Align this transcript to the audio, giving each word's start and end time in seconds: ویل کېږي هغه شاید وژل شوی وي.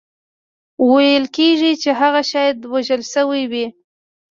ویل 0.89 1.25
کېږي 1.35 1.71
هغه 2.01 2.21
شاید 2.31 2.57
وژل 2.73 3.01
شوی 3.13 3.43
وي. 3.51 3.65